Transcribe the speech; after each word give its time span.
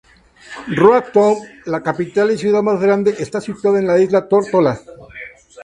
Road 0.79 1.11
Town, 1.13 1.37
la 1.65 1.83
capital 1.83 2.31
y 2.31 2.37
ciudad 2.39 2.63
más 2.63 2.81
grande, 2.81 3.13
está 3.19 3.39
situada 3.39 3.77
en 3.77 3.85
la 3.85 3.99
isla 3.99 4.27
Tórtola. 4.27 4.81